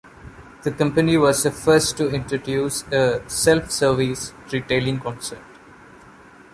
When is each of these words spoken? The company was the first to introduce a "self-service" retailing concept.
The 0.63 0.71
company 0.71 1.15
was 1.15 1.43
the 1.43 1.51
first 1.51 1.95
to 1.97 2.09
introduce 2.09 2.81
a 2.91 3.21
"self-service" 3.29 4.33
retailing 4.51 4.99
concept. 4.99 5.43